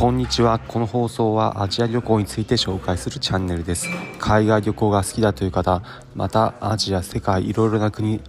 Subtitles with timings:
[0.00, 0.58] こんにちは。
[0.58, 3.86] この放送はアジア旅行について紹介するチャンネルです。
[4.18, 5.82] 海外旅行が好きだという方
[6.14, 8.22] またアジア世界いろいろな国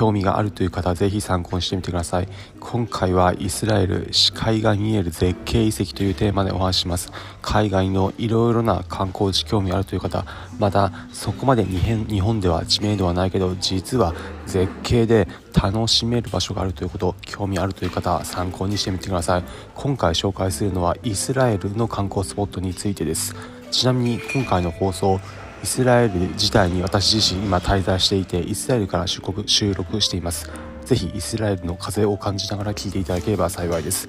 [0.00, 2.28] 興味があるという方はぜひ参考にしてみてください。
[2.58, 7.12] 今回はイスラエル視界が見える絶景遺跡というテーマでお話しします。
[7.42, 10.24] 海外のいろいろな観光地興味あるという方
[10.58, 14.14] またそこまで日本では知名度はないけど実は
[14.46, 19.44] 絶景で楽しめる場所があるということ興味あるという方は参考にしてみてください。
[19.74, 23.34] 今回紹介するのはイスラエルの観光スポットについてです。
[23.70, 25.20] ちなみに今回の放送
[25.62, 30.50] イスラエル自体に私自身今滞在していてイスラエルから出国収録しています。
[30.86, 34.08] ぜひイスラエルの風を感じながら聞いていただければ幸いです。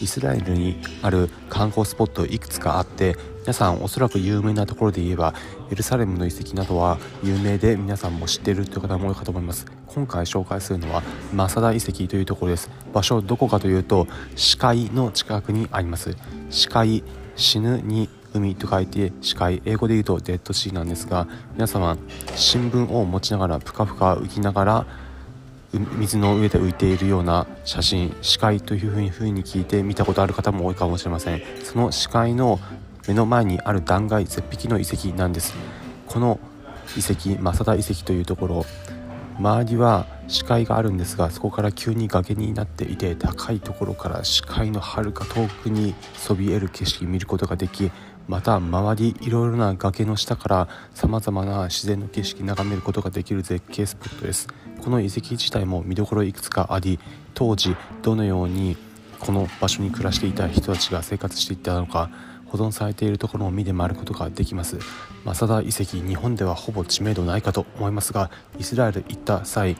[0.00, 5.34] イスラエルにある観光スポットいくつかあって皆さんおそらく有名なところで言えば
[5.70, 9.66] エルサレムの遺跡などは有名で皆さんも知っているという方も多いかと思います。
[9.88, 11.02] 今回紹介するのは
[11.34, 12.70] マサダ遺跡というところです。
[12.92, 14.06] 場所どこかというと
[14.36, 16.16] 視界の近くにあります。
[16.50, 17.02] 視界
[17.34, 19.62] 死ぬに海と書いて視界。
[19.64, 21.96] 英語で言うとデッドシーなんですが皆様
[22.34, 24.86] 新聞を持ちながらぷかぷか浮きながら
[25.72, 31.42] 水の上で浮いているような写真視界というふうに聞いて見たことある方も多いかもしれません。
[31.64, 32.60] その視界の
[33.08, 35.54] 目の前にある断崖絶壁の遺跡なんです。
[36.06, 36.38] この
[36.96, 38.66] 遺跡マサダ遺跡というところ
[39.38, 47.90] 周りは視界があるんですがそこから急に崖になっていて高いところから視界のはるか遠くにそびえる景色見ることができ
[48.28, 54.48] また周りいろいろな崖の下からさまざまな自然の景色眺めることができる絶景スポットです。
[54.82, 56.98] この遺跡自体も見どころいくつかあり
[57.34, 58.76] 当時どのように
[59.20, 62.10] この場所に暮らしていた人たちが生活していたのか
[62.52, 64.78] 保存されているところを見て回ることができます。
[65.24, 69.76] マサダ遺跡日本ではほぼ知名度ないかと思いますがイスラエル行った際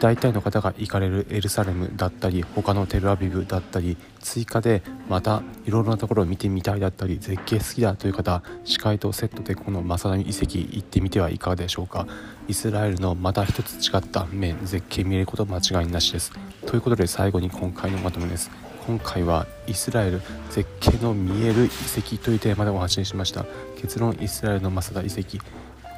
[0.00, 12.06] 大体の方が行かれるエルサレムだったり他のテルアビブだったり追加でまたいろいろなところを見てみたいだったり絶景好きだという方視界とセットでこのマサダ遺跡行ってみてはいかがでしょうか。
[12.48, 16.32] イスラエルのまた一つ違った面絶景見れること間違いなしです。
[16.66, 18.50] ということで最後に今回のまとめです。
[18.86, 23.44] 今回はイスラエル絶景の見える遺跡というテーマでお話ししました。
[23.76, 25.38] 結論イスラエルのマサダ遺跡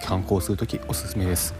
[0.06, 1.54] 観光するときおすすめです。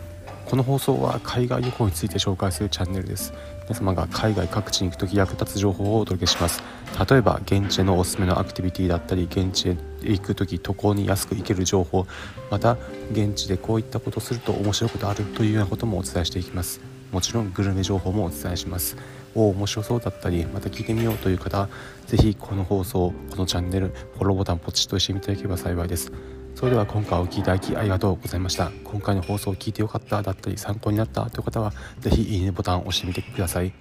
[0.47, 3.35] この放送は海外旅行について紹介するチャンネルです。
[3.65, 6.63] 皆様が海外各地に行くとき役立つ情報をお届けします。
[7.11, 12.07] 例えば現地へのおすすめのアクティビティだったり現地へ行く時渡航に安く行ける情報
[12.51, 12.79] また
[13.13, 16.98] 現地でこういったことすると面白いことあるというようなこともお伝えしていきます。
[17.11, 18.97] もちろんグルメ情報もお伝えします。
[19.35, 21.69] お面白そうだったりまた聞いてみようという方
[22.07, 26.13] 是非この放送このチャンネルフォローボタンポチッとしてみていただければ幸いです。
[26.55, 28.73] それでは今回お聴きいただきありがとうございました。
[28.85, 33.73] 今回の放送を聞いてよかっただったり参考になったという方は是非いいねボタンを押してみてください。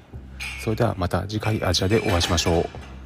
[0.63, 2.96] それではまた次回アジアでお会いしましょう。